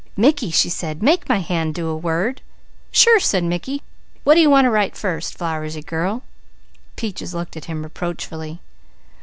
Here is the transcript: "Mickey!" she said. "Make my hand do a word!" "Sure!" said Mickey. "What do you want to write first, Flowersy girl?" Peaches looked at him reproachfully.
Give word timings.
"Mickey!" 0.17 0.49
she 0.49 0.67
said. 0.67 1.03
"Make 1.03 1.29
my 1.29 1.37
hand 1.41 1.75
do 1.75 1.87
a 1.87 1.95
word!" 1.95 2.41
"Sure!" 2.89 3.19
said 3.19 3.43
Mickey. 3.43 3.83
"What 4.23 4.33
do 4.33 4.41
you 4.41 4.49
want 4.49 4.65
to 4.65 4.71
write 4.71 4.97
first, 4.97 5.37
Flowersy 5.37 5.85
girl?" 5.85 6.23
Peaches 6.95 7.35
looked 7.35 7.55
at 7.55 7.65
him 7.65 7.83
reproachfully. 7.83 8.61